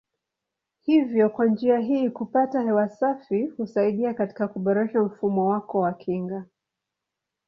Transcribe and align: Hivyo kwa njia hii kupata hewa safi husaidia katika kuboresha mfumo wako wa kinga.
Hivyo 0.81 1.29
kwa 1.29 1.45
njia 1.45 1.79
hii 1.79 2.09
kupata 2.09 2.61
hewa 2.61 2.89
safi 2.89 3.45
husaidia 3.47 4.13
katika 4.13 4.47
kuboresha 4.47 5.01
mfumo 5.03 5.47
wako 5.47 5.79
wa 5.79 5.93
kinga. 5.93 6.45